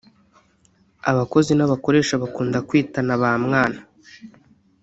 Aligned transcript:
Abakozi 1.11 1.51
n’abakoresha 1.55 2.13
bakunda 2.23 2.57
kwitana 2.67 3.13
ba 3.21 3.31
mwana 3.45 3.79